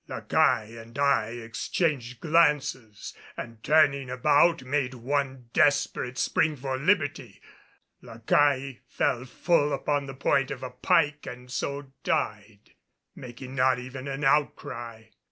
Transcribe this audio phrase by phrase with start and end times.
[0.07, 7.39] La Caille and I exchanged glances and turning about made one desperate spring for liberty.
[8.01, 12.71] La Caille fell full upon the point of a pike and so died,
[13.13, 15.03] making not even an outcry.